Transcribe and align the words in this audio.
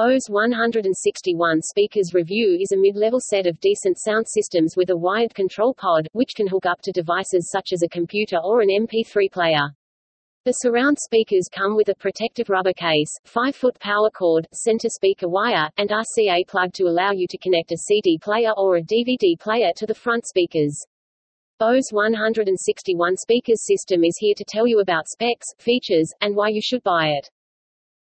Bose 0.00 0.28
161 0.28 1.60
speakers 1.60 2.14
review 2.14 2.56
is 2.60 2.70
a 2.70 2.76
mid-level 2.76 3.18
set 3.18 3.48
of 3.48 3.58
decent 3.58 3.98
sound 3.98 4.28
systems 4.28 4.76
with 4.76 4.90
a 4.90 4.96
wired 4.96 5.34
control 5.34 5.74
pod, 5.74 6.06
which 6.12 6.36
can 6.36 6.46
hook 6.46 6.66
up 6.66 6.80
to 6.82 6.92
devices 6.92 7.50
such 7.50 7.72
as 7.72 7.82
a 7.82 7.88
computer 7.88 8.36
or 8.36 8.60
an 8.60 8.68
MP3 8.68 9.28
player. 9.32 9.74
The 10.44 10.52
surround 10.52 10.98
speakers 11.00 11.48
come 11.52 11.74
with 11.74 11.88
a 11.88 11.96
protective 11.96 12.48
rubber 12.48 12.74
case, 12.74 13.10
5-foot 13.26 13.80
power 13.80 14.08
cord, 14.10 14.46
center 14.54 14.88
speaker 14.88 15.28
wire, 15.28 15.68
and 15.78 15.90
RCA 15.90 16.46
plug 16.46 16.72
to 16.74 16.84
allow 16.84 17.10
you 17.10 17.26
to 17.28 17.38
connect 17.38 17.72
a 17.72 17.78
CD 17.88 18.20
player 18.22 18.52
or 18.56 18.76
a 18.76 18.82
DVD 18.82 19.36
player 19.36 19.72
to 19.74 19.84
the 19.84 19.96
front 19.96 20.28
speakers. 20.28 20.78
Bose 21.58 21.88
161 21.90 23.16
speakers 23.16 23.66
system 23.66 24.04
is 24.04 24.16
here 24.20 24.34
to 24.36 24.44
tell 24.46 24.68
you 24.68 24.78
about 24.78 25.08
specs, 25.08 25.48
features, 25.58 26.12
and 26.20 26.36
why 26.36 26.50
you 26.50 26.60
should 26.62 26.84
buy 26.84 27.08
it. 27.08 27.28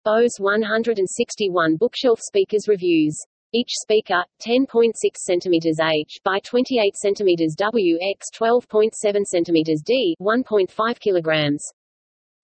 Bose 0.07 0.39
161 0.39 1.79
bookshelf 1.79 2.21
speakers 2.23 2.69
reviews. 2.69 3.19
Each 3.53 3.73
speaker, 3.73 4.23
10.6 4.41 4.93
cm 5.29 5.81
H 5.83 6.21
by 6.23 6.39
28 6.39 6.95
cm 7.05 7.57
W 7.57 7.99
x 8.01 8.29
12.7 8.39 8.93
cm 9.35 9.83
D, 9.85 10.17
1.5 10.21 10.71
kg. 10.71 11.57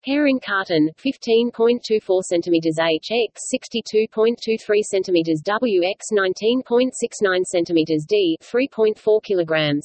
Pairing 0.04 0.40
carton, 0.40 0.90
15.24 0.98 2.22
cm 2.34 2.66
H 2.66 3.12
x 3.12 3.42
62.23 3.54 4.82
cm 4.92 5.44
W 5.44 5.84
x 5.84 6.06
19.69 6.12 7.44
cm 7.54 7.86
D, 8.08 8.38
3.4 8.42 9.22
kg. 9.22 9.80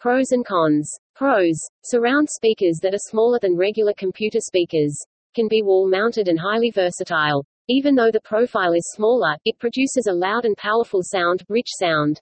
Pros 0.00 0.32
and 0.32 0.44
cons. 0.44 0.90
Pros. 1.14 1.56
Surround 1.84 2.28
speakers 2.28 2.80
that 2.82 2.94
are 2.94 3.10
smaller 3.10 3.38
than 3.40 3.56
regular 3.56 3.92
computer 3.96 4.40
speakers. 4.40 4.98
Can 5.34 5.46
be 5.48 5.62
wall-mounted 5.62 6.26
and 6.26 6.40
highly 6.40 6.70
versatile. 6.70 7.44
Even 7.68 7.94
though 7.94 8.10
the 8.10 8.20
profile 8.22 8.72
is 8.72 8.90
smaller, 8.96 9.36
it 9.44 9.58
produces 9.60 10.08
a 10.08 10.12
loud 10.12 10.44
and 10.44 10.56
powerful 10.56 11.02
sound, 11.04 11.44
rich 11.48 11.68
sound. 11.78 12.20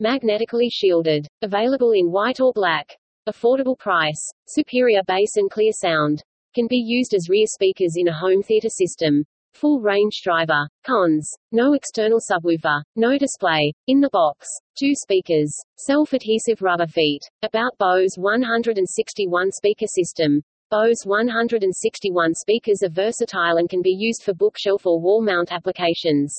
Magnetically 0.00 0.68
shielded. 0.68 1.26
Available 1.40 1.92
in 1.92 2.12
white 2.12 2.40
or 2.40 2.52
black. 2.52 2.94
Affordable 3.26 3.78
price. 3.78 4.22
Superior 4.46 5.00
bass 5.06 5.36
and 5.36 5.50
clear 5.50 5.72
sound. 5.72 6.22
Can 6.54 6.66
be 6.66 6.76
used 6.76 7.14
as 7.14 7.30
rear 7.30 7.46
speakers 7.46 7.94
in 7.96 8.08
a 8.08 8.12
home 8.12 8.42
theater 8.42 8.68
system. 8.68 9.24
Full 9.54 9.80
range 9.80 10.20
driver. 10.22 10.68
Cons. 10.84 11.30
No 11.52 11.72
external 11.72 12.20
subwoofer. 12.20 12.82
No 12.94 13.16
display. 13.16 13.72
In 13.86 14.00
the 14.02 14.10
box. 14.10 14.46
Two 14.78 14.94
speakers. 14.94 15.56
Self-adhesive 15.78 16.60
rubber 16.60 16.86
feet. 16.86 17.22
About 17.42 17.72
Bose 17.78 18.16
161 18.18 19.52
speaker 19.52 19.86
system. 19.86 20.42
Bose 20.68 21.02
161 21.04 22.34
speakers 22.34 22.82
are 22.82 22.88
versatile 22.88 23.58
and 23.58 23.70
can 23.70 23.82
be 23.82 23.94
used 23.96 24.24
for 24.24 24.34
bookshelf 24.34 24.84
or 24.84 25.00
wall 25.00 25.22
mount 25.22 25.52
applications. 25.52 26.34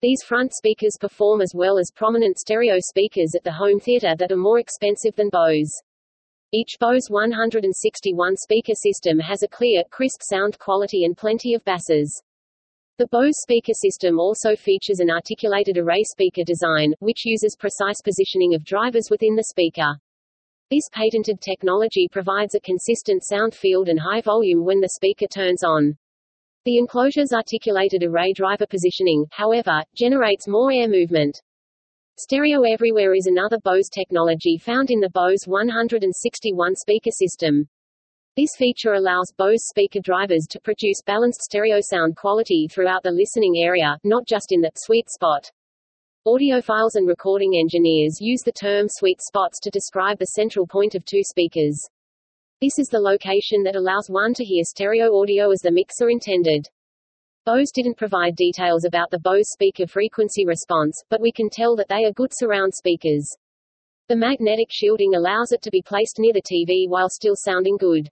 These 0.00 0.22
front 0.22 0.52
speakers 0.54 0.96
perform 1.00 1.40
as 1.40 1.52
well 1.52 1.76
as 1.76 1.90
prominent 1.90 2.38
stereo 2.38 2.76
speakers 2.78 3.34
at 3.34 3.42
the 3.42 3.50
home 3.50 3.80
theater 3.80 4.14
that 4.16 4.30
are 4.30 4.36
more 4.36 4.60
expensive 4.60 5.16
than 5.16 5.30
Bose. 5.30 5.72
Each 6.52 6.78
Bose 6.78 7.08
161 7.08 8.36
speaker 8.36 8.74
system 8.74 9.18
has 9.18 9.42
a 9.42 9.48
clear, 9.48 9.82
crisp 9.90 10.22
sound 10.22 10.56
quality 10.60 11.04
and 11.04 11.16
plenty 11.16 11.52
of 11.54 11.64
basses. 11.64 12.22
The 12.98 13.08
Bose 13.08 13.34
speaker 13.42 13.74
system 13.74 14.20
also 14.20 14.54
features 14.54 15.00
an 15.00 15.10
articulated 15.10 15.76
array 15.76 16.04
speaker 16.04 16.44
design, 16.44 16.94
which 17.00 17.26
uses 17.26 17.56
precise 17.58 18.00
positioning 18.00 18.54
of 18.54 18.64
drivers 18.64 19.08
within 19.10 19.34
the 19.34 19.44
speaker. 19.50 19.98
This 20.70 20.88
patented 20.92 21.40
technology 21.40 22.06
provides 22.06 22.54
a 22.54 22.60
consistent 22.60 23.24
sound 23.24 23.56
field 23.56 23.88
and 23.88 23.98
high 23.98 24.20
volume 24.20 24.64
when 24.64 24.80
the 24.80 24.90
speaker 24.90 25.26
turns 25.26 25.64
on. 25.64 25.98
The 26.64 26.78
enclosure's 26.78 27.32
articulated 27.32 28.04
array 28.04 28.32
driver 28.32 28.68
positioning, 28.68 29.26
however, 29.32 29.82
generates 29.96 30.46
more 30.46 30.70
air 30.70 30.86
movement. 30.86 31.42
Stereo 32.18 32.62
Everywhere 32.62 33.16
is 33.16 33.26
another 33.26 33.58
Bose 33.64 33.88
technology 33.88 34.58
found 34.58 34.92
in 34.92 35.00
the 35.00 35.10
Bose 35.10 35.42
161 35.48 36.76
speaker 36.76 37.10
system. 37.10 37.68
This 38.36 38.54
feature 38.56 38.92
allows 38.92 39.34
Bose 39.36 39.66
speaker 39.66 39.98
drivers 39.98 40.46
to 40.50 40.60
produce 40.60 41.02
balanced 41.04 41.42
stereo 41.42 41.80
sound 41.80 42.14
quality 42.14 42.68
throughout 42.70 43.02
the 43.02 43.10
listening 43.10 43.56
area, 43.56 43.98
not 44.04 44.24
just 44.24 44.52
in 44.52 44.60
the 44.60 44.70
sweet 44.76 45.10
spot. 45.10 45.50
Audiophiles 46.28 46.96
and 46.96 47.08
recording 47.08 47.56
engineers 47.56 48.20
use 48.20 48.42
the 48.42 48.52
term 48.52 48.88
sweet 48.90 49.22
spots 49.22 49.58
to 49.58 49.70
describe 49.70 50.18
the 50.18 50.26
central 50.36 50.66
point 50.66 50.94
of 50.94 51.02
two 51.06 51.22
speakers. 51.22 51.80
This 52.60 52.78
is 52.78 52.88
the 52.88 53.00
location 53.00 53.62
that 53.62 53.74
allows 53.74 54.10
one 54.10 54.34
to 54.34 54.44
hear 54.44 54.62
stereo 54.64 55.18
audio 55.18 55.50
as 55.50 55.60
the 55.60 55.70
mixer 55.70 56.10
intended. 56.10 56.68
Bose 57.46 57.70
didn't 57.72 57.96
provide 57.96 58.36
details 58.36 58.84
about 58.84 59.10
the 59.10 59.18
Bose 59.18 59.48
speaker 59.50 59.86
frequency 59.86 60.44
response, 60.44 61.02
but 61.08 61.22
we 61.22 61.32
can 61.32 61.48
tell 61.48 61.74
that 61.76 61.88
they 61.88 62.04
are 62.04 62.12
good 62.12 62.32
surround 62.34 62.74
speakers. 62.74 63.26
The 64.08 64.16
magnetic 64.16 64.68
shielding 64.68 65.14
allows 65.14 65.52
it 65.52 65.62
to 65.62 65.70
be 65.70 65.80
placed 65.80 66.18
near 66.18 66.34
the 66.34 66.42
TV 66.42 66.86
while 66.86 67.08
still 67.08 67.34
sounding 67.34 67.78
good. 67.78 68.10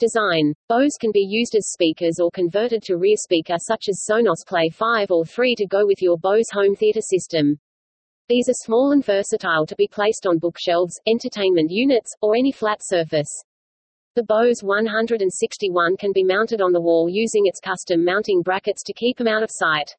Design. 0.00 0.52
Bose 0.68 0.96
can 1.00 1.12
be 1.12 1.24
used 1.26 1.54
as 1.54 1.70
speakers 1.70 2.18
or 2.18 2.30
converted 2.32 2.82
to 2.82 2.96
rear 2.96 3.16
speaker 3.16 3.56
such 3.58 3.88
as 3.88 4.04
Sonos 4.04 4.44
Play 4.44 4.68
5 4.68 5.12
or 5.12 5.24
3 5.24 5.54
to 5.54 5.66
go 5.66 5.86
with 5.86 6.02
your 6.02 6.18
Bose 6.18 6.50
home 6.52 6.74
theater 6.74 7.00
system. 7.00 7.58
These 8.28 8.48
are 8.48 8.64
small 8.64 8.90
and 8.90 9.04
versatile 9.04 9.66
to 9.66 9.76
be 9.76 9.86
placed 9.86 10.26
on 10.26 10.38
bookshelves, 10.38 11.00
entertainment 11.06 11.70
units, 11.70 12.12
or 12.22 12.34
any 12.34 12.50
flat 12.50 12.80
surface. 12.82 13.30
The 14.16 14.24
Bose 14.24 14.62
161 14.62 15.96
can 15.96 16.10
be 16.12 16.24
mounted 16.24 16.60
on 16.60 16.72
the 16.72 16.80
wall 16.80 17.08
using 17.08 17.46
its 17.46 17.60
custom 17.60 18.04
mounting 18.04 18.42
brackets 18.42 18.82
to 18.84 18.92
keep 18.92 19.18
them 19.18 19.28
out 19.28 19.44
of 19.44 19.50
sight. 19.52 19.94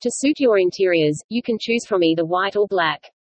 To 0.00 0.10
suit 0.12 0.40
your 0.40 0.58
interiors, 0.58 1.22
you 1.28 1.42
can 1.42 1.58
choose 1.60 1.86
from 1.86 2.02
either 2.02 2.24
white 2.24 2.56
or 2.56 2.66
black. 2.66 3.12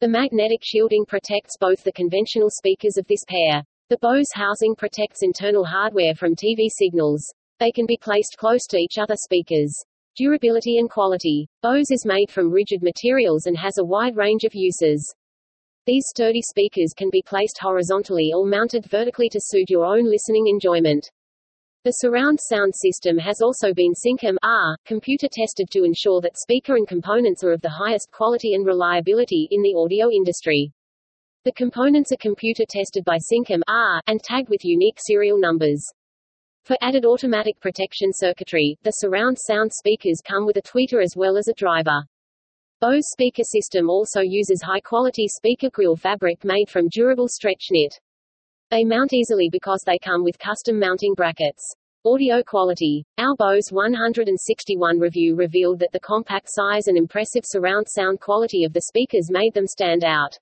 The 0.00 0.08
magnetic 0.08 0.60
shielding 0.62 1.06
protects 1.06 1.56
both 1.58 1.82
the 1.82 1.92
conventional 1.92 2.50
speakers 2.50 2.98
of 2.98 3.06
this 3.06 3.24
pair. 3.26 3.64
The 3.90 3.98
Bose 3.98 4.30
housing 4.34 4.76
protects 4.76 5.24
internal 5.24 5.64
hardware 5.64 6.14
from 6.14 6.36
TV 6.36 6.68
signals. 6.68 7.24
They 7.58 7.72
can 7.72 7.86
be 7.86 7.98
placed 8.00 8.36
close 8.38 8.64
to 8.68 8.76
each 8.76 8.98
other 8.98 9.16
speakers. 9.16 9.74
Durability 10.14 10.78
and 10.78 10.88
quality. 10.88 11.48
Bose 11.60 11.90
is 11.90 12.06
made 12.06 12.30
from 12.30 12.52
rigid 12.52 12.84
materials 12.84 13.46
and 13.46 13.58
has 13.58 13.78
a 13.78 13.84
wide 13.84 14.16
range 14.16 14.44
of 14.44 14.54
uses. 14.54 15.12
These 15.86 16.04
sturdy 16.06 16.40
speakers 16.40 16.92
can 16.96 17.10
be 17.10 17.20
placed 17.26 17.58
horizontally 17.60 18.30
or 18.32 18.46
mounted 18.46 18.86
vertically 18.86 19.28
to 19.30 19.40
suit 19.42 19.68
your 19.68 19.84
own 19.84 20.08
listening 20.08 20.46
enjoyment. 20.46 21.10
The 21.82 21.90
surround 21.90 22.38
sound 22.40 22.72
system 22.76 23.18
has 23.18 23.40
also 23.42 23.74
been 23.74 23.94
Syncom 23.94 24.36
R, 24.44 24.76
computer 24.86 25.26
tested 25.28 25.68
to 25.72 25.82
ensure 25.82 26.20
that 26.20 26.38
speaker 26.38 26.76
and 26.76 26.86
components 26.86 27.42
are 27.42 27.50
of 27.50 27.60
the 27.62 27.68
highest 27.68 28.12
quality 28.12 28.54
and 28.54 28.64
reliability 28.64 29.48
in 29.50 29.62
the 29.62 29.74
audio 29.74 30.12
industry. 30.12 30.72
The 31.42 31.52
components 31.52 32.12
are 32.12 32.18
computer 32.18 32.64
tested 32.68 33.02
by 33.06 33.16
Syncom 33.16 33.62
R, 33.66 34.02
and 34.06 34.22
tagged 34.22 34.50
with 34.50 34.62
unique 34.62 34.98
serial 34.98 35.38
numbers. 35.38 35.82
For 36.64 36.76
added 36.82 37.06
automatic 37.06 37.58
protection 37.60 38.10
circuitry, 38.12 38.76
the 38.82 38.90
surround 38.90 39.38
sound 39.38 39.72
speakers 39.72 40.20
come 40.22 40.44
with 40.44 40.58
a 40.58 40.62
tweeter 40.62 41.02
as 41.02 41.16
well 41.16 41.38
as 41.38 41.48
a 41.48 41.54
driver. 41.54 42.04
Bose 42.82 43.08
speaker 43.10 43.42
system 43.42 43.88
also 43.88 44.20
uses 44.20 44.60
high-quality 44.60 45.28
speaker 45.28 45.70
grill 45.70 45.96
fabric 45.96 46.44
made 46.44 46.68
from 46.68 46.90
durable 46.90 47.26
stretch 47.26 47.68
knit. 47.70 47.98
They 48.70 48.84
mount 48.84 49.14
easily 49.14 49.48
because 49.50 49.82
they 49.86 49.98
come 49.98 50.22
with 50.22 50.38
custom 50.38 50.78
mounting 50.78 51.14
brackets. 51.14 51.62
Audio 52.04 52.42
quality. 52.42 53.02
Our 53.16 53.34
Bose 53.36 53.70
161 53.70 54.98
review 54.98 55.36
revealed 55.36 55.78
that 55.78 55.92
the 55.92 56.00
compact 56.00 56.48
size 56.50 56.86
and 56.86 56.98
impressive 56.98 57.44
surround 57.46 57.86
sound 57.88 58.20
quality 58.20 58.64
of 58.64 58.74
the 58.74 58.82
speakers 58.82 59.30
made 59.30 59.54
them 59.54 59.66
stand 59.66 60.04
out. 60.04 60.38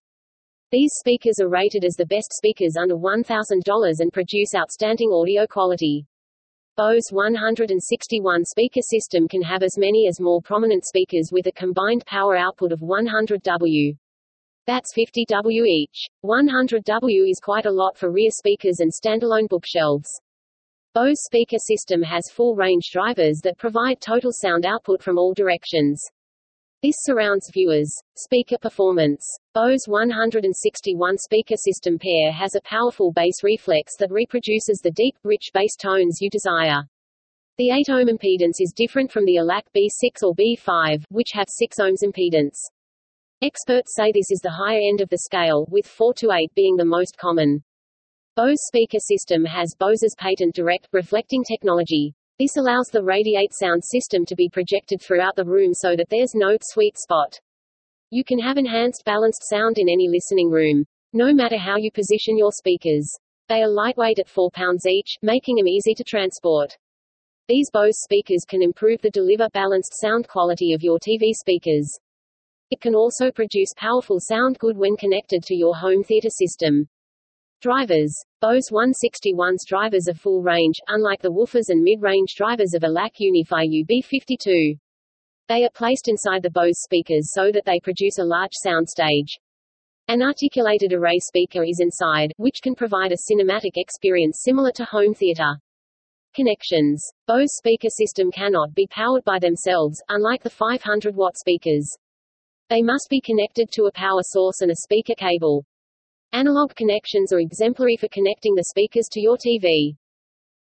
These 0.71 0.93
speakers 0.99 1.41
are 1.41 1.49
rated 1.49 1.83
as 1.83 1.95
the 1.95 2.05
best 2.05 2.31
speakers 2.35 2.77
under 2.77 2.95
$1,000 2.95 4.01
and 4.01 4.13
produce 4.13 4.55
outstanding 4.55 5.11
audio 5.11 5.47
quality. 5.47 6.05
Bose 6.77 7.09
161 7.11 8.45
speaker 8.45 8.83
system 8.83 9.27
can 9.29 9.41
have 9.41 9.63
as 9.63 9.79
many 9.79 10.07
as 10.09 10.21
more 10.21 10.43
prominent 10.43 10.85
speakers 10.85 11.31
with 11.33 11.47
a 11.47 11.53
combined 11.53 12.05
power 12.05 12.37
output 12.37 12.71
of 12.71 12.83
100 12.83 13.43
W. 13.45 13.95
That's 14.67 14.93
50 14.93 15.25
W 15.25 15.65
each. 15.65 16.07
100 16.21 16.85
W 16.85 17.25
is 17.25 17.41
quite 17.41 17.65
a 17.65 17.73
lot 17.73 17.97
for 17.97 18.13
rear 18.13 18.31
speakers 18.31 18.81
and 18.81 18.93
standalone 18.93 19.49
bookshelves. 19.49 20.11
Bose 20.93 21.25
speaker 21.25 21.59
system 21.59 22.03
has 22.03 22.31
full 22.31 22.55
range 22.55 22.91
drivers 22.93 23.41
that 23.43 23.57
provide 23.57 24.03
total 24.03 24.33
sound 24.33 24.67
output 24.67 25.03
from 25.03 25.17
all 25.17 25.33
directions. 25.33 26.05
This 26.81 26.95
surrounds 27.01 27.51
viewers. 27.53 27.93
Speaker 28.17 28.57
performance. 28.57 29.27
Bose 29.53 29.89
161 29.89 31.19
speaker 31.19 31.57
system 31.57 31.99
pair 31.99 32.31
has 32.31 32.55
a 32.55 32.61
powerful 32.61 33.11
bass 33.11 33.43
reflex 33.43 33.97
that 33.97 34.13
reproduces 34.13 34.79
the 34.79 34.93
deep, 34.93 35.17
rich 35.25 35.51
bass 35.53 35.75
tones 35.75 36.19
you 36.21 36.31
desire. 36.31 36.85
The 37.57 37.71
8 37.71 37.91
ohm 37.91 38.07
impedance 38.07 38.61
is 38.61 38.73
different 38.77 39.11
from 39.11 39.25
the 39.25 39.39
ELAC 39.39 39.63
B6 39.77 40.23
or 40.23 40.37
B5, 40.37 41.03
which 41.09 41.31
have 41.33 41.49
6 41.51 41.79
ohms 41.81 42.05
impedance. 42.05 42.59
Experts 43.43 43.97
say 43.97 44.13
this 44.13 44.31
is 44.31 44.41
the 44.41 44.51
higher 44.51 44.79
end 44.81 45.01
of 45.01 45.09
the 45.09 45.19
scale, 45.19 45.67
with 45.69 45.85
4 45.85 46.15
to 46.19 46.31
8 46.31 46.55
being 46.55 46.77
the 46.77 46.85
most 46.85 47.17
common. 47.19 47.65
Bose 48.37 48.63
speaker 48.69 49.01
system 49.01 49.45
has 49.45 49.75
Bose's 49.75 50.15
patent 50.17 50.55
direct 50.55 50.87
reflecting 50.93 51.43
technology. 51.43 52.15
This 52.39 52.57
allows 52.57 52.87
the 52.87 53.03
radiate 53.03 53.53
sound 53.53 53.83
system 53.85 54.25
to 54.27 54.37
be 54.37 54.49
projected 54.49 55.03
throughout 55.03 55.35
the 55.35 55.45
room 55.45 55.75
so 55.75 55.97
that 55.97 56.09
there's 56.09 56.37
no 56.37 56.57
sweet 56.61 56.97
spot. 56.97 57.41
You 58.11 58.23
can 58.23 58.39
have 58.39 58.57
enhanced 58.57 59.03
balanced 59.05 59.43
sound 59.51 59.77
in 59.77 59.89
any 59.89 60.09
listening 60.09 60.49
room. 60.49 60.85
No 61.13 61.35
matter 61.35 61.59
how 61.59 61.77
you 61.79 61.91
position 61.91 62.39
your 62.39 62.53
speakers. 62.53 63.11
They 63.49 63.63
are 63.63 63.69
lightweight 63.69 64.21
at 64.21 64.29
4 64.29 64.51
pounds 64.53 64.87
each, 64.87 65.17
making 65.21 65.57
them 65.57 65.67
easy 65.67 65.95
to 65.95 66.05
transport. 66.05 66.77
These 67.49 67.71
Bose 67.73 67.99
speakers 68.03 68.45
can 68.47 68.63
improve 68.63 69.01
the 69.01 69.11
deliver 69.11 69.49
balanced 69.53 69.95
sound 70.01 70.29
quality 70.29 70.75
of 70.75 70.83
your 70.83 70.99
TV 70.99 71.33
speakers. 71.33 71.91
It 72.71 72.81
can 72.81 72.95
also 72.95 73.33
produce 73.33 73.73
powerful 73.77 74.21
sound 74.21 74.59
good 74.59 74.77
when 74.77 74.97
connected 74.97 75.43
to 75.45 75.55
your 75.57 75.75
home 75.75 76.05
theater 76.05 76.31
system. 76.31 76.89
Drivers. 77.61 78.15
Bose 78.41 78.71
161's 78.71 79.67
drivers 79.67 80.07
are 80.09 80.15
full 80.15 80.43
range, 80.43 80.77
unlike 80.87 81.21
the 81.21 81.33
woofers 81.33 81.71
and 81.71 81.83
mid-range 81.83 82.37
drivers 82.37 82.73
of 82.73 82.85
ELAC 82.85 83.19
Unify 83.19 83.65
UB52. 83.67 84.79
They 85.49 85.65
are 85.65 85.71
placed 85.75 86.07
inside 86.07 86.45
the 86.45 86.53
Bose 86.53 86.81
speakers 86.81 87.33
so 87.33 87.51
that 87.51 87.65
they 87.65 87.81
produce 87.81 88.19
a 88.19 88.25
large 88.25 88.53
soundstage. 88.65 89.31
An 90.07 90.23
articulated 90.23 90.93
array 90.93 91.19
speaker 91.19 91.65
is 91.65 91.81
inside, 91.81 92.33
which 92.37 92.63
can 92.63 92.77
provide 92.77 93.11
a 93.11 93.17
cinematic 93.29 93.73
experience 93.75 94.43
similar 94.45 94.71
to 94.77 94.85
home 94.85 95.13
theater. 95.13 95.57
Connections. 96.37 97.05
Bose 97.27 97.57
speaker 97.57 97.91
system 97.91 98.31
cannot 98.31 98.73
be 98.73 98.87
powered 98.87 99.25
by 99.25 99.41
themselves, 99.41 100.01
unlike 100.11 100.45
the 100.45 100.51
500 100.51 101.17
watt 101.17 101.37
speakers. 101.37 101.91
They 102.69 102.83
must 102.83 103.09
be 103.11 103.21
connected 103.21 103.73
to 103.73 103.87
a 103.87 103.93
power 103.93 104.23
source 104.23 104.61
and 104.61 104.71
a 104.71 104.77
speaker 104.77 105.15
cable. 105.19 105.65
Analog 106.35 106.75
connections 106.75 107.33
are 107.33 107.41
exemplary 107.41 107.97
for 107.97 108.07
connecting 108.09 108.55
the 108.55 108.65
speakers 108.65 109.09
to 109.13 109.19
your 109.19 109.39
TV. 109.39 109.97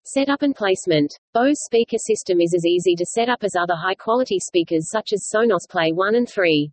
Setup 0.03 0.41
and 0.41 0.53
placement. 0.53 1.17
Bose 1.33 1.55
speaker 1.63 1.95
system 1.97 2.41
is 2.41 2.53
as 2.53 2.65
easy 2.65 2.95
to 2.95 3.05
set 3.05 3.29
up 3.29 3.45
as 3.45 3.55
other 3.55 3.73
high-quality 3.73 4.39
speakers 4.39 4.89
such 4.91 5.13
as 5.13 5.29
Sonos 5.33 5.65
Play 5.69 5.93
1 5.93 6.15
and 6.15 6.27
3. 6.27 6.69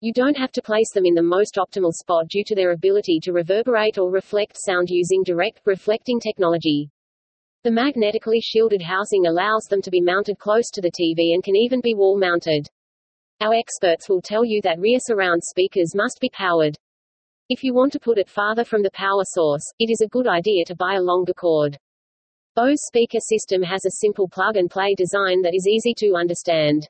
You 0.00 0.12
don't 0.14 0.38
have 0.38 0.52
to 0.52 0.62
place 0.62 0.90
them 0.94 1.04
in 1.04 1.12
the 1.12 1.22
most 1.22 1.56
optimal 1.56 1.92
spot 1.92 2.28
due 2.28 2.42
to 2.44 2.54
their 2.54 2.72
ability 2.72 3.20
to 3.24 3.32
reverberate 3.34 3.98
or 3.98 4.10
reflect 4.10 4.56
sound 4.56 4.88
using 4.88 5.22
direct 5.22 5.60
reflecting 5.66 6.18
technology. 6.18 6.88
The 7.62 7.72
magnetically 7.72 8.40
shielded 8.40 8.80
housing 8.80 9.26
allows 9.26 9.64
them 9.68 9.82
to 9.82 9.90
be 9.90 10.00
mounted 10.00 10.38
close 10.38 10.70
to 10.70 10.80
the 10.80 10.92
TV 10.92 11.34
and 11.34 11.44
can 11.44 11.56
even 11.56 11.82
be 11.82 11.94
wall 11.94 12.18
mounted. 12.18 12.70
Our 13.42 13.52
experts 13.52 14.08
will 14.08 14.22
tell 14.22 14.46
you 14.46 14.62
that 14.62 14.80
rear 14.80 14.98
surround 14.98 15.42
speakers 15.44 15.94
must 15.94 16.20
be 16.20 16.30
powered. 16.30 16.78
If 17.50 17.62
you 17.62 17.74
want 17.74 17.92
to 17.92 18.00
put 18.00 18.16
it 18.16 18.30
farther 18.30 18.64
from 18.64 18.82
the 18.82 18.90
power 18.94 19.22
source, 19.22 19.64
it 19.78 19.90
is 19.90 20.00
a 20.00 20.08
good 20.08 20.26
idea 20.26 20.64
to 20.64 20.74
buy 20.74 20.94
a 20.94 21.02
longer 21.02 21.34
cord. 21.34 21.76
Bose 22.56 22.78
speaker 22.86 23.20
system 23.20 23.62
has 23.62 23.84
a 23.84 24.00
simple 24.00 24.26
plug-and-play 24.26 24.94
design 24.94 25.42
that 25.42 25.54
is 25.54 25.68
easy 25.68 25.92
to 25.98 26.14
understand. 26.14 26.88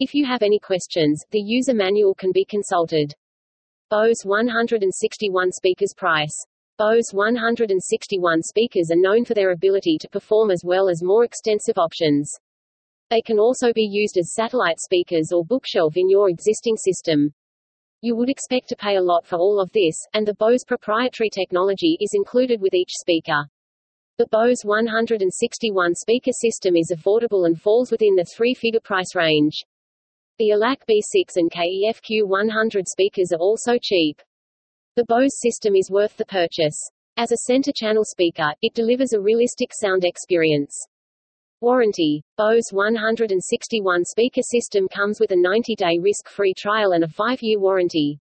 If 0.00 0.14
you 0.14 0.24
have 0.24 0.40
any 0.40 0.58
questions, 0.58 1.22
the 1.32 1.38
user 1.38 1.74
manual 1.74 2.14
can 2.14 2.32
be 2.32 2.46
consulted. 2.46 3.14
Bose 3.90 4.22
161 4.24 5.52
speakers 5.52 5.92
price. 5.94 6.34
Bose 6.78 7.10
161 7.12 8.42
speakers 8.42 8.90
are 8.90 8.96
known 8.96 9.26
for 9.26 9.34
their 9.34 9.50
ability 9.50 9.98
to 10.00 10.08
perform 10.08 10.50
as 10.50 10.62
well 10.64 10.88
as 10.88 11.02
more 11.02 11.24
extensive 11.24 11.76
options. 11.76 12.32
They 13.10 13.20
can 13.20 13.38
also 13.38 13.70
be 13.74 13.84
used 13.84 14.16
as 14.16 14.32
satellite 14.32 14.80
speakers 14.80 15.30
or 15.30 15.44
bookshelf 15.44 15.98
in 15.98 16.08
your 16.08 16.30
existing 16.30 16.78
system. 16.78 17.34
You 18.04 18.14
would 18.16 18.28
expect 18.28 18.68
to 18.68 18.76
pay 18.76 18.96
a 18.96 19.00
lot 19.00 19.24
for 19.24 19.38
all 19.38 19.58
of 19.58 19.72
this, 19.72 19.96
and 20.12 20.26
the 20.26 20.34
Bose 20.34 20.62
proprietary 20.62 21.30
technology 21.30 21.96
is 22.02 22.10
included 22.12 22.60
with 22.60 22.74
each 22.74 22.90
speaker. 22.90 23.46
The 24.18 24.26
Bose 24.26 24.62
161 24.62 25.94
speaker 25.94 26.32
system 26.32 26.76
is 26.76 26.92
affordable 26.94 27.46
and 27.46 27.58
falls 27.58 27.90
within 27.90 28.14
the 28.14 28.26
three-figure 28.26 28.80
price 28.80 29.14
range. 29.14 29.64
The 30.38 30.50
ELAC 30.50 30.82
B6 30.86 31.36
and 31.36 31.50
KEF 31.50 32.02
Q100 32.02 32.84
speakers 32.88 33.32
are 33.32 33.40
also 33.40 33.78
cheap. 33.80 34.20
The 34.96 35.06
Bose 35.06 35.40
system 35.40 35.74
is 35.74 35.90
worth 35.90 36.18
the 36.18 36.26
purchase. 36.26 36.78
As 37.16 37.32
a 37.32 37.38
center 37.46 37.72
channel 37.74 38.04
speaker, 38.04 38.52
it 38.60 38.74
delivers 38.74 39.14
a 39.14 39.20
realistic 39.22 39.70
sound 39.72 40.04
experience. 40.04 40.76
Warranty. 41.60 42.22
Bose 42.36 42.68
161 42.72 44.04
speaker 44.04 44.42
system 44.42 44.86
comes 44.88 45.18
with 45.18 45.30
a 45.30 45.36
90-day 45.36 45.98
risk-free 46.00 46.54
trial 46.58 46.92
and 46.92 47.04
a 47.04 47.08
5-year 47.08 47.58
warranty. 47.58 48.18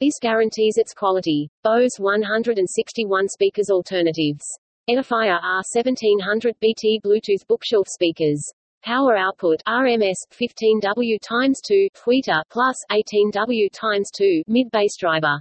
This 0.00 0.18
guarantees 0.20 0.76
its 0.76 0.92
quality. 0.92 1.48
Bose 1.62 1.96
161 1.98 3.28
speakers 3.28 3.70
alternatives. 3.70 4.44
Edifier 4.90 5.40
R1700 5.40 6.52
BT 6.60 7.00
Bluetooth 7.04 7.46
bookshelf 7.48 7.88
speakers. 7.88 8.44
Power 8.82 9.16
output 9.16 9.62
RMS 9.66 10.18
15W 10.32 11.18
2 11.66 11.88
tweeter 11.96 12.42
plus 12.50 12.76
18W 12.90 13.68
2 14.16 14.42
mid 14.46 14.70
bass 14.70 14.96
driver. 14.96 15.40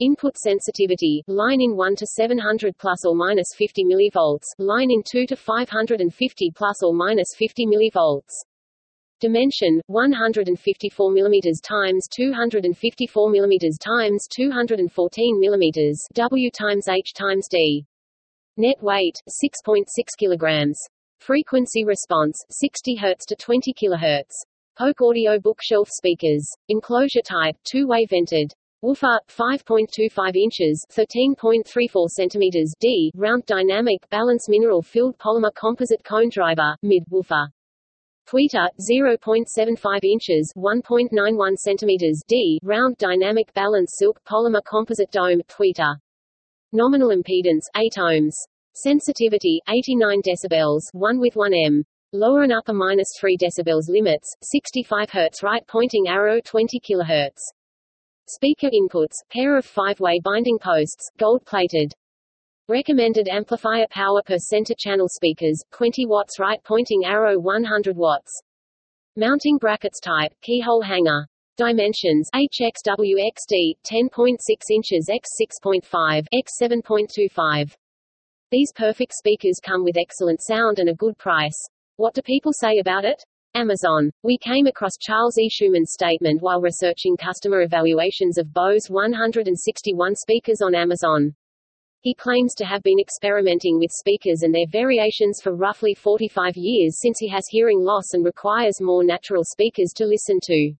Input 0.00 0.34
sensitivity, 0.38 1.22
line 1.26 1.60
in 1.60 1.76
1 1.76 1.96
to 1.96 2.06
700 2.06 2.74
plus 2.78 3.04
or 3.04 3.14
minus 3.14 3.48
50 3.54 3.84
millivolts, 3.84 4.46
line 4.56 4.90
in 4.90 5.02
2 5.02 5.26
to 5.26 5.36
550 5.36 6.50
plus 6.56 6.82
or 6.82 6.94
minus 6.94 7.28
50 7.36 7.66
millivolts. 7.66 8.32
Dimension 9.20 9.82
154 9.88 11.10
mm 11.10 11.42
times 11.62 12.08
254 12.16 13.30
mm 13.30 13.78
times 13.78 14.26
214 14.34 15.42
mm 15.44 15.94
W 16.14 16.50
times 16.50 16.88
H 16.88 17.12
times 17.12 17.46
D. 17.50 17.84
Net 18.56 18.82
weight 18.82 19.16
6.6 19.28 19.84
kg. 20.18 20.72
Frequency 21.18 21.84
response 21.84 22.42
60 22.48 22.96
Hz 22.96 23.26
to 23.28 23.36
20 23.36 23.74
kHz. 23.74 24.32
Polk 24.78 25.02
Audio 25.02 25.38
bookshelf 25.38 25.90
speakers. 25.92 26.48
Enclosure 26.70 27.20
type 27.20 27.56
two-way 27.70 28.06
vented. 28.06 28.54
Woofer 28.82 29.20
5.25 29.28 30.36
inches 30.36 30.86
13.34 30.90 32.08
centimeters 32.08 32.72
D 32.80 33.12
round 33.14 33.44
dynamic 33.44 34.08
balance 34.08 34.48
mineral 34.48 34.80
filled 34.80 35.18
polymer 35.18 35.52
composite 35.54 36.02
cone 36.02 36.30
driver 36.30 36.74
mid 36.82 37.02
woofer. 37.10 37.50
Tweeter 38.26 38.68
0.75 38.80 40.02
inches 40.02 40.54
1.91 40.56 41.56
centimeters 41.58 42.22
D 42.26 42.58
round 42.62 42.96
dynamic 42.96 43.52
balance 43.52 43.96
silk 43.98 44.18
polymer 44.24 44.64
composite 44.64 45.10
dome 45.10 45.42
tweeter. 45.42 45.96
Nominal 46.72 47.10
impedance 47.10 47.66
8 47.76 47.92
ohms. 47.98 48.32
Sensitivity 48.72 49.60
89 49.68 50.22
decibels 50.22 50.84
1 50.92 51.20
with 51.20 51.36
1 51.36 51.52
m. 51.52 51.84
Lower 52.14 52.44
and 52.44 52.52
upper 52.54 52.72
minus 52.72 53.08
3 53.20 53.36
decibels 53.36 53.90
limits 53.90 54.34
65 54.40 55.10
Hz 55.10 55.42
right 55.42 55.66
pointing 55.66 56.08
arrow 56.08 56.40
20 56.40 56.80
kHz 56.80 57.36
Speaker 58.32 58.70
inputs, 58.70 59.16
pair 59.32 59.58
of 59.58 59.64
five-way 59.64 60.20
binding 60.22 60.56
posts, 60.56 61.10
gold-plated. 61.18 61.92
Recommended 62.68 63.26
amplifier 63.26 63.88
power 63.90 64.22
per 64.24 64.38
center 64.38 64.74
channel 64.78 65.08
speakers, 65.08 65.60
20 65.72 66.06
watts 66.06 66.38
right 66.38 66.62
pointing 66.62 67.04
arrow 67.04 67.40
100 67.40 67.96
watts. 67.96 68.30
Mounting 69.16 69.58
brackets 69.58 69.98
type, 69.98 70.32
keyhole 70.42 70.80
hanger. 70.80 71.26
Dimensions 71.56 72.30
HXWXD 72.32 73.74
10.6 73.84 74.36
inches 74.70 75.08
x 75.10 75.28
6.5 75.64 76.26
x 76.32 76.52
7.25. 76.62 77.74
These 78.52 78.72
perfect 78.76 79.12
speakers 79.12 79.58
come 79.60 79.82
with 79.82 79.96
excellent 79.96 80.40
sound 80.40 80.78
and 80.78 80.88
a 80.88 80.94
good 80.94 81.18
price. 81.18 81.60
What 81.96 82.14
do 82.14 82.22
people 82.22 82.52
say 82.52 82.78
about 82.78 83.04
it? 83.04 83.24
Amazon. 83.54 84.12
We 84.22 84.38
came 84.38 84.68
across 84.68 84.96
Charles 85.00 85.36
E. 85.36 85.48
Schumann's 85.48 85.92
statement 85.92 86.40
while 86.40 86.60
researching 86.60 87.16
customer 87.16 87.62
evaluations 87.62 88.38
of 88.38 88.52
Bose 88.52 88.86
161 88.88 90.14
speakers 90.14 90.62
on 90.62 90.74
Amazon. 90.74 91.34
He 92.00 92.14
claims 92.14 92.54
to 92.54 92.64
have 92.64 92.82
been 92.84 93.00
experimenting 93.00 93.78
with 93.78 93.90
speakers 93.90 94.42
and 94.42 94.54
their 94.54 94.68
variations 94.68 95.40
for 95.42 95.56
roughly 95.56 95.94
45 95.94 96.56
years 96.56 97.00
since 97.00 97.18
he 97.18 97.28
has 97.28 97.48
hearing 97.48 97.80
loss 97.80 98.14
and 98.14 98.24
requires 98.24 98.80
more 98.80 99.02
natural 99.02 99.42
speakers 99.42 99.92
to 99.96 100.06
listen 100.06 100.38
to. 100.44 100.72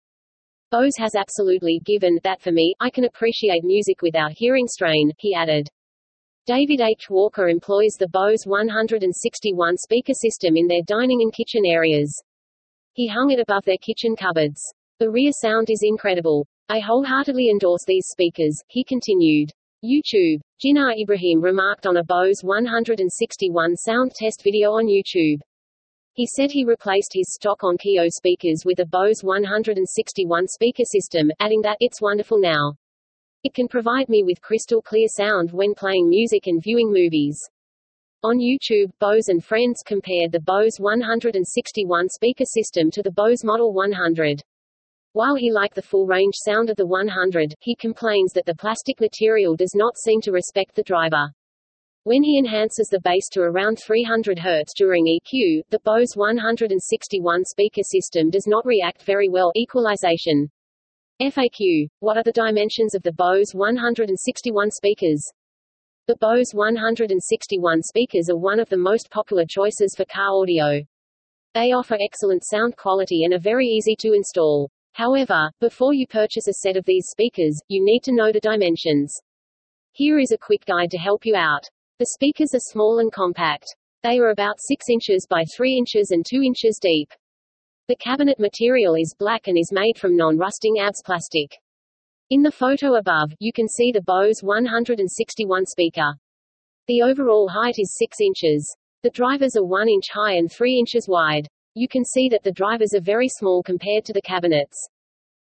Bose 0.70 0.96
has 0.96 1.16
absolutely 1.16 1.80
given 1.84 2.20
that 2.22 2.40
for 2.40 2.52
me, 2.52 2.76
I 2.78 2.88
can 2.88 3.04
appreciate 3.04 3.64
music 3.64 4.00
without 4.00 4.30
hearing 4.30 4.68
strain, 4.68 5.12
he 5.18 5.34
added. 5.34 5.68
David 6.46 6.80
H. 6.80 7.10
Walker 7.10 7.48
employs 7.48 7.96
the 7.98 8.08
Bose 8.08 8.46
161 8.46 9.76
speaker 9.76 10.14
system 10.14 10.56
in 10.56 10.68
their 10.68 10.82
dining 10.86 11.20
and 11.22 11.32
kitchen 11.32 11.66
areas. 11.66 12.14
He 12.92 13.06
hung 13.06 13.30
it 13.30 13.38
above 13.38 13.64
their 13.64 13.78
kitchen 13.78 14.16
cupboards. 14.16 14.60
The 14.98 15.10
rear 15.10 15.30
sound 15.32 15.70
is 15.70 15.82
incredible. 15.82 16.46
I 16.68 16.80
wholeheartedly 16.80 17.48
endorse 17.48 17.84
these 17.86 18.06
speakers, 18.08 18.60
he 18.68 18.84
continued. 18.84 19.50
YouTube. 19.84 20.40
Jinnah 20.62 21.00
Ibrahim 21.00 21.40
remarked 21.40 21.86
on 21.86 21.96
a 21.96 22.04
Bose 22.04 22.42
161 22.42 23.76
sound 23.76 24.12
test 24.14 24.42
video 24.42 24.72
on 24.72 24.86
YouTube. 24.86 25.40
He 26.14 26.26
said 26.26 26.50
he 26.50 26.64
replaced 26.64 27.12
his 27.14 27.32
stock 27.32 27.60
Onkyo 27.60 28.10
speakers 28.10 28.64
with 28.66 28.80
a 28.80 28.86
Bose 28.86 29.22
161 29.22 30.48
speaker 30.48 30.84
system, 30.84 31.30
adding 31.38 31.62
that, 31.62 31.78
it's 31.80 32.02
wonderful 32.02 32.38
now. 32.38 32.74
It 33.42 33.54
can 33.54 33.68
provide 33.68 34.08
me 34.08 34.22
with 34.22 34.42
crystal 34.42 34.82
clear 34.82 35.08
sound 35.08 35.52
when 35.52 35.74
playing 35.74 36.10
music 36.10 36.46
and 36.46 36.62
viewing 36.62 36.92
movies. 36.92 37.40
On 38.22 38.38
YouTube, 38.38 38.90
Bose 38.98 39.28
and 39.28 39.42
friends 39.42 39.82
compared 39.82 40.30
the 40.30 40.40
Bose 40.40 40.76
161 40.78 42.06
speaker 42.10 42.44
system 42.44 42.90
to 42.90 43.02
the 43.02 43.10
Bose 43.10 43.42
Model 43.42 43.72
100. 43.72 44.42
While 45.14 45.36
he 45.36 45.50
liked 45.50 45.74
the 45.74 45.80
full-range 45.80 46.34
sound 46.44 46.68
of 46.68 46.76
the 46.76 46.86
100, 46.86 47.54
he 47.60 47.74
complains 47.74 48.34
that 48.34 48.44
the 48.44 48.54
plastic 48.54 49.00
material 49.00 49.56
does 49.56 49.74
not 49.74 49.96
seem 49.96 50.20
to 50.20 50.32
respect 50.32 50.74
the 50.74 50.82
driver. 50.82 51.32
When 52.02 52.22
he 52.22 52.38
enhances 52.38 52.88
the 52.88 53.00
bass 53.00 53.26
to 53.32 53.40
around 53.40 53.78
300 53.78 54.36
Hz 54.36 54.66
during 54.76 55.06
EQ, 55.06 55.62
the 55.70 55.80
Bose 55.82 56.12
161 56.14 57.44
speaker 57.46 57.82
system 57.82 58.28
does 58.28 58.46
not 58.46 58.66
react 58.66 59.00
very 59.00 59.30
well 59.30 59.50
equalization. 59.56 60.50
FAQ. 61.22 61.88
What 62.00 62.18
are 62.18 62.22
the 62.22 62.32
dimensions 62.32 62.94
of 62.94 63.02
the 63.02 63.14
Bose 63.14 63.54
161 63.54 64.70
speakers? 64.72 65.22
The 66.10 66.16
Bose 66.16 66.52
161 66.52 67.82
speakers 67.84 68.28
are 68.30 68.36
one 68.36 68.58
of 68.58 68.68
the 68.68 68.76
most 68.76 69.08
popular 69.12 69.44
choices 69.48 69.94
for 69.96 70.04
car 70.06 70.42
audio. 70.42 70.84
They 71.54 71.70
offer 71.70 71.96
excellent 72.00 72.42
sound 72.44 72.76
quality 72.76 73.22
and 73.22 73.32
are 73.32 73.38
very 73.38 73.68
easy 73.68 73.94
to 74.00 74.14
install. 74.14 74.68
However, 74.94 75.52
before 75.60 75.94
you 75.94 76.08
purchase 76.08 76.48
a 76.48 76.54
set 76.54 76.76
of 76.76 76.84
these 76.84 77.06
speakers, 77.12 77.56
you 77.68 77.84
need 77.84 78.00
to 78.02 78.12
know 78.12 78.32
the 78.32 78.40
dimensions. 78.40 79.14
Here 79.92 80.18
is 80.18 80.32
a 80.32 80.36
quick 80.36 80.64
guide 80.66 80.90
to 80.90 80.98
help 80.98 81.24
you 81.24 81.36
out. 81.36 81.70
The 82.00 82.06
speakers 82.06 82.56
are 82.56 82.72
small 82.72 82.98
and 82.98 83.12
compact. 83.12 83.66
They 84.02 84.18
are 84.18 84.30
about 84.30 84.58
6 84.58 84.86
inches 84.90 85.28
by 85.30 85.44
3 85.56 85.78
inches 85.78 86.10
and 86.10 86.26
2 86.28 86.42
inches 86.42 86.80
deep. 86.82 87.12
The 87.86 87.94
cabinet 87.94 88.40
material 88.40 88.96
is 88.96 89.14
black 89.16 89.46
and 89.46 89.56
is 89.56 89.70
made 89.70 89.96
from 89.96 90.16
non-rusting 90.16 90.78
ABS 90.78 91.02
plastic. 91.04 91.56
In 92.30 92.42
the 92.42 92.52
photo 92.52 92.94
above, 92.94 93.32
you 93.40 93.52
can 93.52 93.66
see 93.66 93.90
the 93.90 94.02
Bose 94.02 94.40
161 94.40 95.66
speaker. 95.66 96.14
The 96.86 97.02
overall 97.02 97.48
height 97.48 97.74
is 97.76 97.96
6 97.98 98.20
inches. 98.20 98.76
The 99.02 99.10
drivers 99.10 99.56
are 99.56 99.64
1 99.64 99.88
inch 99.88 100.10
high 100.12 100.34
and 100.34 100.48
3 100.48 100.78
inches 100.78 101.08
wide. 101.08 101.48
You 101.74 101.88
can 101.88 102.04
see 102.04 102.28
that 102.28 102.44
the 102.44 102.52
drivers 102.52 102.94
are 102.94 103.00
very 103.00 103.26
small 103.26 103.64
compared 103.64 104.04
to 104.04 104.12
the 104.12 104.22
cabinets. 104.22 104.78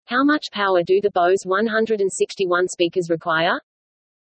How 0.06 0.24
much 0.24 0.46
power 0.50 0.82
do 0.82 0.98
the 1.02 1.10
Bose 1.10 1.44
161 1.44 2.68
speakers 2.68 3.10
require? 3.10 3.60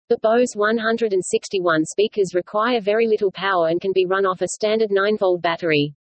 The 0.07 0.17
Bose 0.19 0.53
161 0.55 1.83
speakers 1.83 2.33
require 2.33 2.79
very 2.79 3.07
little 3.07 3.33
power 3.33 3.67
and 3.67 3.81
can 3.81 3.91
be 3.91 4.05
run 4.05 4.25
off 4.25 4.41
a 4.41 4.47
standard 4.47 4.89
9-volt 4.89 5.41
battery. 5.41 5.96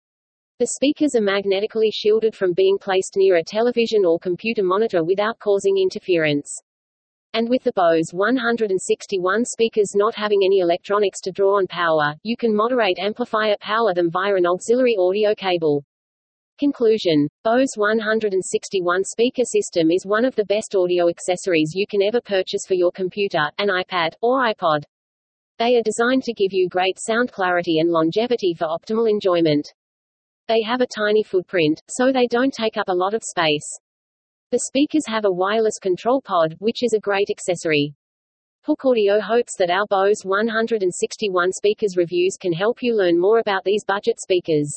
The 0.64 0.68
speakers 0.68 1.14
are 1.14 1.22
magnetically 1.22 1.92
shielded 1.92 2.34
from 2.34 2.54
being 2.54 2.78
placed 2.78 3.18
near 3.18 3.36
a 3.36 3.44
television 3.44 4.06
or 4.06 4.18
computer 4.18 4.64
monitor 4.64 5.04
without 5.04 5.38
causing 5.38 5.78
interference. 5.78 6.50
And 7.34 7.50
with 7.50 7.64
the 7.64 7.74
Bose 7.74 8.14
161 8.14 9.44
speakers 9.44 9.92
not 9.94 10.16
having 10.16 10.40
any 10.46 10.60
electronics 10.60 11.20
to 11.24 11.34
draw 11.34 11.58
on 11.58 11.68
power, 11.68 12.16
you 12.24 12.38
can 12.38 12.56
moderate 12.56 12.98
amplifier 12.98 13.58
power 13.60 13.94
them 13.94 14.10
via 14.10 14.36
an 14.36 14.46
auxiliary 14.46 14.96
audio 14.98 15.36
cable. 15.36 15.84
Conclusion. 16.58 17.28
Bose 17.44 17.74
161 17.76 19.04
speaker 19.04 19.44
system 19.44 19.92
is 19.92 20.06
one 20.06 20.24
of 20.24 20.34
the 20.36 20.46
best 20.46 20.76
audio 20.76 21.10
accessories 21.10 21.74
you 21.76 21.86
can 21.86 22.02
ever 22.02 22.22
purchase 22.22 22.66
for 22.66 22.76
your 22.76 22.94
computer, 22.94 23.52
an 23.58 23.68
iPad, 23.68 24.14
or 24.22 24.40
iPod. 24.40 24.84
They 25.60 25.76
are 25.76 25.84
designed 25.84 26.24
to 26.24 26.34
give 26.34 26.54
you 26.54 26.70
great 26.70 27.00
sound 27.02 27.34
clarity 27.34 27.80
and 27.80 27.92
longevity 27.92 28.54
for 28.54 28.68
optimal 28.68 29.10
enjoyment. 29.10 29.68
They 30.50 30.62
have 30.64 30.82
a 30.82 30.88
tiny 30.88 31.24
footprint, 31.24 31.82
so 31.88 32.12
they 32.12 32.28
don't 32.28 32.54
take 32.54 32.76
up 32.76 32.90
a 32.90 32.94
lot 32.94 33.14
of 33.14 33.24
space. 33.24 33.68
The 34.52 34.60
speakers 34.60 35.08
have 35.08 35.24
a 35.24 35.32
wireless 35.32 35.80
control 35.80 36.22
pod, 36.22 36.56
which 36.60 36.84
is 36.84 36.92
a 36.94 37.00
great 37.00 37.30
accessory. 37.30 37.96
Hook 38.66 38.84
Audio 38.84 39.22
hopes 39.22 39.56
that 39.58 39.70
our 39.70 39.86
Bose 39.90 40.24
161 40.24 41.54
speakers 41.54 41.96
reviews 41.96 42.36
can 42.38 42.52
help 42.52 42.84
you 42.84 42.94
learn 42.94 43.18
more 43.18 43.40
about 43.40 43.64
these 43.64 43.86
budget 43.86 44.20
speakers. 44.20 44.70